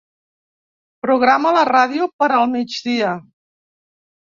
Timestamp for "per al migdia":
2.19-3.17